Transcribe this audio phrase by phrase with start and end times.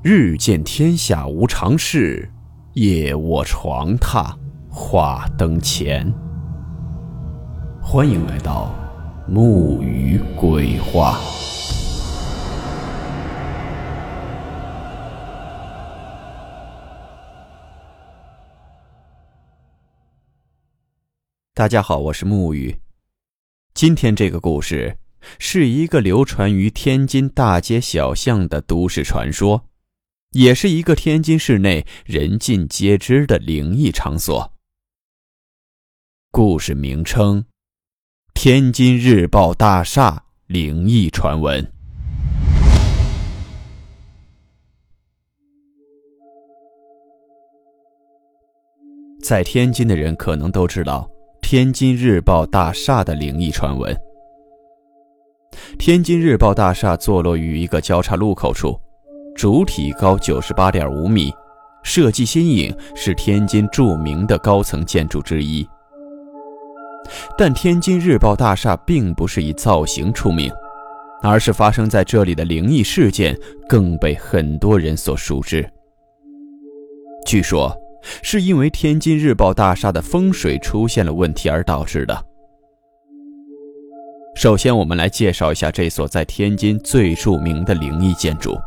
[0.00, 2.30] 日见天下无常事，
[2.74, 4.32] 夜卧床榻
[4.70, 6.08] 话灯前。
[7.82, 8.72] 欢迎来到
[9.26, 11.18] 木鱼鬼话。
[21.52, 22.78] 大家好，我是木鱼。
[23.74, 24.96] 今天这个故事
[25.40, 29.67] 是一个流传于天津大街小巷的都市传说。
[30.32, 34.52] 也是一个天津市内人尽皆知的灵异场所。
[36.30, 37.46] 故事名称：
[38.34, 41.72] 天津日报大厦灵异传闻。
[49.22, 53.96] 在天津的人可能都知道天津日报大厦的灵异传闻。
[55.78, 58.78] 天津日报大厦坐落于一个交叉路口处。
[59.38, 61.32] 主体高九十八点五米，
[61.84, 65.64] 设计新颖，是天津著名的高层建筑之一。
[67.36, 70.50] 但天津日报大厦并不是以造型出名，
[71.22, 75.64] 而是发生在这里的灵异事件更被很多人所熟知。
[77.24, 77.72] 据说，
[78.24, 82.24] 是因为天津日报大厦的风水出现了问题而导致的。
[84.34, 88.58] 首先，我们来介绍一下这所在天津最著名的灵异建筑。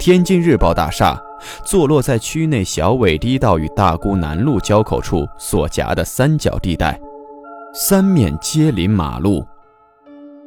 [0.00, 1.22] 天津日报大厦
[1.62, 6.98] 坐落在区内小纬堤道与大沽南路交口处所夹的三角地带，
[7.74, 9.44] 三面皆临马路。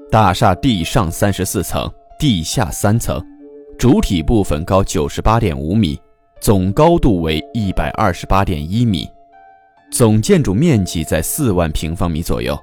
[0.10, 1.88] 大厦地上三十四层，
[2.18, 3.24] 地下三层，
[3.78, 6.02] 主体部分高九十八点五米，
[6.42, 9.08] 总高度为一百二十八点一米，
[9.92, 12.58] 总建筑面积在四万平方米左右。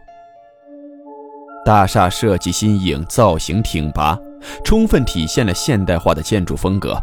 [1.64, 4.18] 大厦设计新颖，造型挺拔。
[4.64, 7.00] 充分体现了现代化的建筑风格，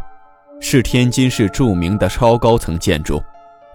[0.60, 3.22] 是天津市著名的超高层建筑，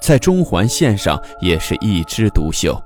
[0.02, 2.82] 在中环线上也是一枝独秀。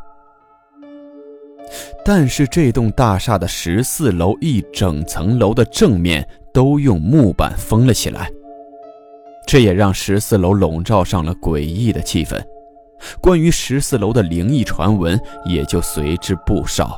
[2.06, 8.32] 但是这栋大厦的十四楼一整层楼的正面都用木板封了起来，
[9.46, 12.42] 这也让十四楼笼罩上了诡异的气氛，
[13.20, 16.98] 关于十四楼的灵异传闻也就随之不少。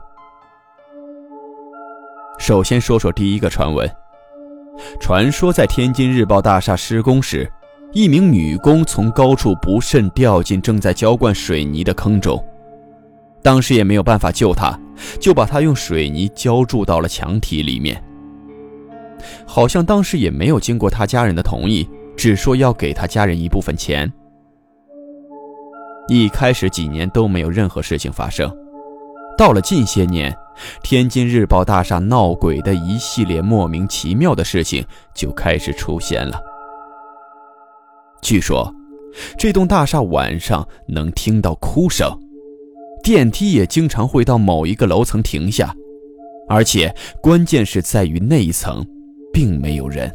[2.39, 3.87] 首先说说第一个传闻。
[4.99, 7.47] 传说在天津日报大厦施工时，
[7.91, 12.41] 一名女工从高处不慎掉进正在浇灌水泥的坑中，
[13.43, 14.79] 当时也没有办法救她，
[15.19, 18.01] 就把她用水泥浇筑到了墙体里面。
[19.45, 24.11] 好像当时也没有经过她家人的同意，只说要给她家人一部分钱。
[26.07, 28.49] 一开始几年都没有任何事情发生，
[29.39, 30.37] 到了近些年。
[30.83, 34.85] 天津日报大厦闹鬼的一系列莫名其妙的事情
[35.15, 36.37] 就开始出现了。
[38.21, 38.69] 据说，
[39.37, 42.11] 这栋大厦晚上能听到哭声，
[43.01, 45.73] 电梯也经常会到某一个楼层停下，
[46.49, 48.85] 而且关键是在于那一层
[49.31, 50.13] 并没有人。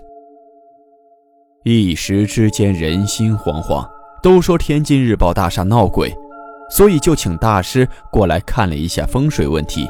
[1.62, 3.88] 一时之间人心惶惶，
[4.22, 6.14] 都说天津日报大厦闹鬼，
[6.74, 9.88] 所以就请大师过来看了一下风水问题。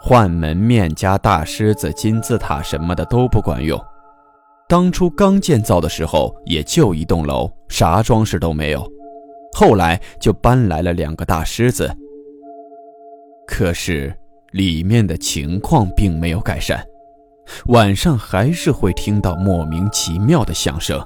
[0.00, 3.80] 换门面加大狮子、金字塔什么的都不管用。
[4.66, 8.84] 当初刚建造的时候，也就一栋楼，啥装饰都没有。
[9.52, 11.88] 后来就搬来了两个大狮子。
[13.46, 14.12] 可是
[14.50, 16.84] 里面的情况并没有改善，
[17.66, 21.00] 晚上还是会听到莫名其妙的响声，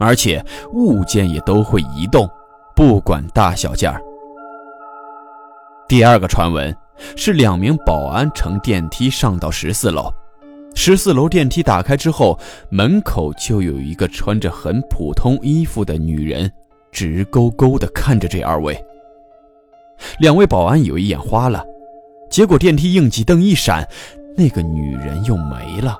[0.00, 2.28] 而且物件也都会移动，
[2.74, 4.00] 不管大小件儿。
[5.88, 6.74] 第二个传闻。
[7.16, 10.12] 是两名保安乘电梯上到十四楼，
[10.76, 16.50] 十四楼电梯打开之后，门口就有一个穿着很普通衣服的女人，
[16.92, 18.80] 直勾勾地看着这二位。
[20.20, 21.64] 两位保安以为眼花了，
[22.30, 23.84] 结果电梯应急灯一闪，
[24.36, 25.98] 那个女人又没了。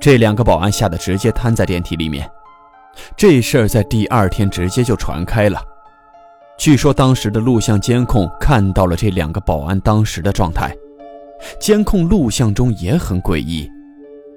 [0.00, 2.30] 这两个保安吓得直接瘫在电梯里面，
[3.16, 5.60] 这事儿在第二天直接就传开了。
[6.58, 10.74] 据说当时的录像监控看到了这两个保安当时的状态，
[11.60, 13.70] 监控录像中也很诡异，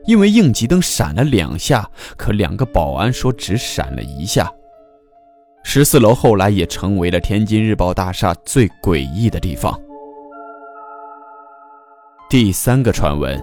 [0.05, 4.51] 因为应急灯闪了两下，可两个保安说只闪了一下。
[5.63, 9.79] 十四楼后来也成为了天津日报大厦最诡异的地方。
[12.29, 13.41] 第三个传闻，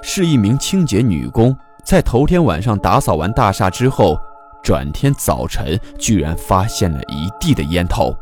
[0.00, 4.16] 是一名清洁女工在头天晚上打扫完大厦之后。
[4.62, 8.14] 转天早晨，居然发现了一地的烟头。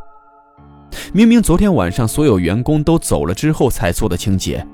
[1.13, 4.67] 明明昨天晚上所有员工都走了之后才做的清洁，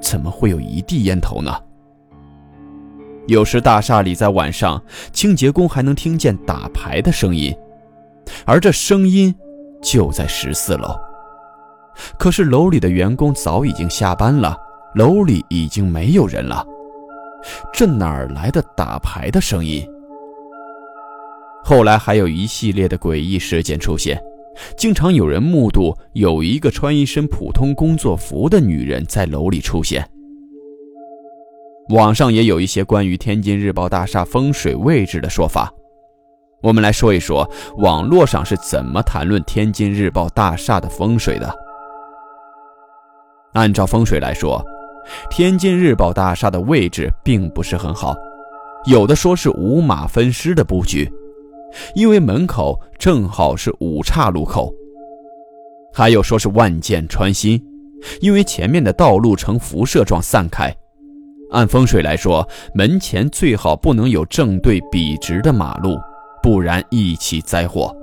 [0.00, 1.52] 怎么会有一地烟头呢？
[3.26, 4.82] 有时大厦里在晚上，
[5.12, 7.54] 清洁工还能听见打牌的声音，
[8.44, 9.34] 而这声音
[9.82, 10.96] 就在十四楼。
[12.18, 14.56] 可是楼里的员工早已经下班了，
[14.94, 16.64] 楼里已经没有人了，
[17.72, 19.84] 这哪儿来的打牌的声音？
[21.68, 24.18] 后来还有一系列的诡异事件出现，
[24.78, 30.02] 经常有人目睹有一个穿一身普通工作服的女人在楼里出现。
[31.90, 35.70] 网上也有一些关于天津日报大厦风水位置的说法，
[36.62, 41.54] 我们来说一说网络上是怎么谈论天津日报大厦的风水的。
[43.52, 44.64] 按照风水来说，
[45.28, 48.16] 天津日报大厦的位置并不是很好，
[48.86, 51.06] 有的说是五马分尸的布局。
[51.94, 54.72] 因为门口正好是五岔路口，
[55.92, 57.62] 还有说是万箭穿心，
[58.20, 60.74] 因为前面的道路呈辐射状散开。
[61.50, 65.96] 按风水来说，门前最好不能有正对笔直的马路，
[66.42, 67.94] 不然一起灾祸。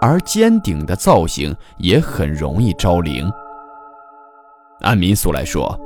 [0.00, 3.30] 而尖顶的造型也很容易招灵。
[4.80, 5.78] 按民俗来说，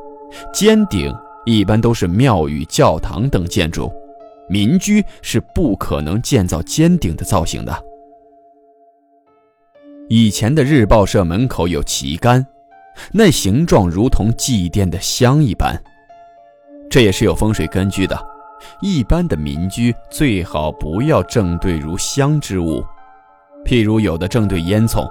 [0.54, 1.14] 尖顶
[1.44, 3.92] 一般都是庙宇、教堂等建筑。
[4.48, 7.84] 民居是不可能建造尖顶的造型的。
[10.08, 12.44] 以前的日报社门口有旗杆，
[13.12, 15.80] 那形状如同祭奠的香一般，
[16.90, 18.18] 这也是有风水根据的。
[18.80, 22.84] 一般的民居最好不要正对如香之物，
[23.64, 25.10] 譬如有的正对烟囱，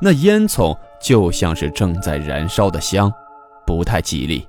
[0.00, 3.12] 那烟囱就像是正在燃烧的香，
[3.66, 4.46] 不太吉利。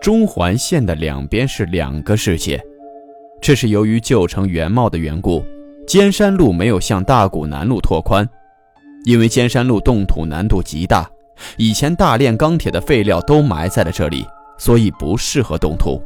[0.00, 2.62] 中环线的两边是两个世界，
[3.40, 5.44] 这是由于旧城原貌的缘故。
[5.86, 8.28] 尖山路没有向大沽南路拓宽，
[9.04, 11.08] 因为尖山路动土难度极大，
[11.56, 14.26] 以前大炼钢铁的废料都埋在了这里，
[14.58, 16.02] 所以不适合动土。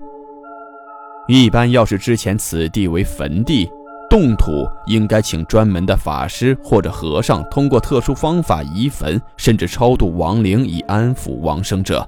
[1.29, 3.71] 一般要是之前此地为坟地，
[4.11, 12.07] 动土应该请专门的法师或者和尚，通过特殊方法移坟，甚至超度亡灵以安抚亡生者。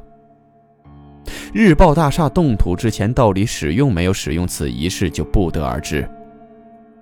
[1.52, 6.08] 日报大厦动土之前到底使用没有使用此仪式就不得而知，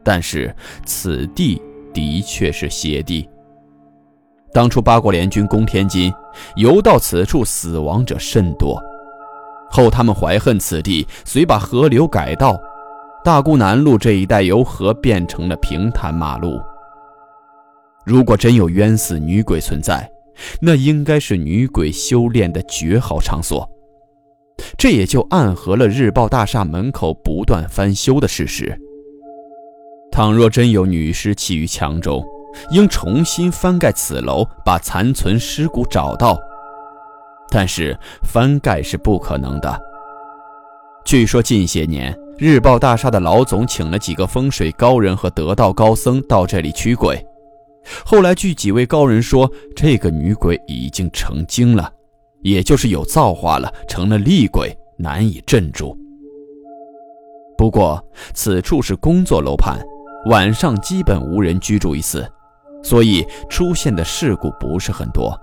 [0.02, 1.60] 但是此地
[1.94, 3.28] 的确是邪地。
[4.52, 6.12] 当初八国联军攻天津，
[6.56, 8.82] 游到此处死亡者甚多，
[9.70, 12.60] 后他们怀恨此地，遂把河流改道，
[13.24, 16.60] 大沽南路这一带由河变成了平坦马路。
[18.04, 20.10] 如果真有冤死女鬼存在，
[20.60, 23.68] 那应该是女鬼修炼的绝好场所。
[24.76, 28.76] 这也就暗合了日报大厦门口不断翻修的事实。
[30.10, 32.24] 倘若真有女尸弃于墙中，
[32.72, 36.38] 应重新翻盖此楼，把残存尸骨找到。
[37.48, 39.80] 但是翻盖是不可能的。
[41.04, 47.24] 据说近些年，日报大厦的老总请了几个风水高人和得道高僧到这里驱鬼。
[48.04, 51.90] 后来据几位高人说，这个女鬼已经成精了。
[52.42, 55.96] 也就是有造化了，成了厉鬼，难以镇住。
[57.56, 58.02] 不过
[58.32, 59.78] 此处是工作楼盘，
[60.26, 62.26] 晚上基本无人居住一次，
[62.82, 65.38] 所以出现的事故不是很多。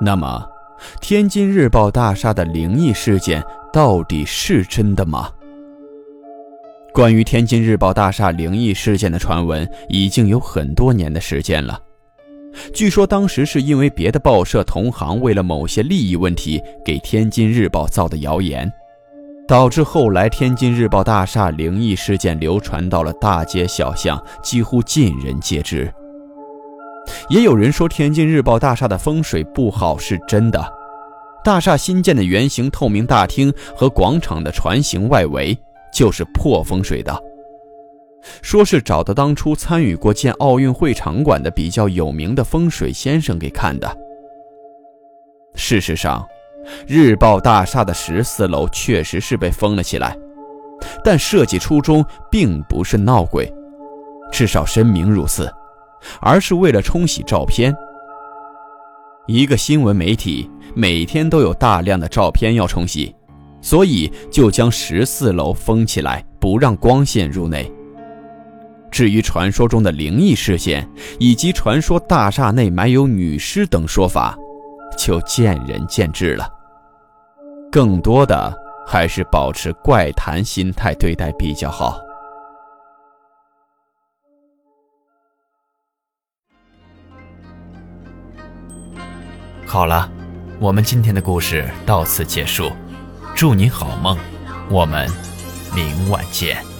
[0.00, 0.44] 那么，
[1.00, 5.30] 天津日报大厦的灵异事件到底是真的吗？
[6.92, 11.80] 关于天津日报大厦灵异事件的传闻，已经有很多年的时间了。
[12.72, 18.72] 据说当时是因为别的报社同行为了某些利益问题，给《天津日报》造的谣言，
[19.46, 25.92] 导致后来《天津日报》大厦灵异事件流传到了大街小巷，几乎尽人皆知。
[27.28, 30.66] 也有人说，《天津日报》大厦的风水不好是真的，
[31.44, 35.56] 大厦新建的圆形透明大厅和广场的船形外围
[35.92, 37.14] 就是破风水的。
[38.42, 43.96] 说是找的当初参与过建奥运会场馆的比较有名的风水先生给看的。
[45.54, 46.26] 事实上，
[46.86, 50.16] 日报大厦的十四楼确实是被封了起来，
[51.04, 53.52] 但设计初衷并不是闹鬼，
[54.32, 55.52] 至少声明如此，
[56.20, 57.74] 而是为了冲洗照片。
[59.26, 63.14] 一个新闻媒体每天都有大量的照片要冲洗，
[63.60, 67.70] 所以就将十四楼封起来，不让光线入内。
[68.94, 74.38] 至于传说中的灵异事件，以及传说大厦内埋有女尸等说法，
[74.96, 76.48] 就见仁见智了。
[77.72, 81.98] 更多的还是保持怪谈心态对待比较好。
[89.66, 90.08] 好了，
[90.60, 92.70] 我们今天的故事到此结束，
[93.34, 94.16] 祝你好梦，
[94.70, 95.10] 我们
[95.74, 96.73] 明晚见。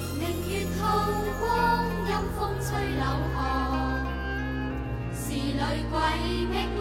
[5.75, 6.74] 谁人愿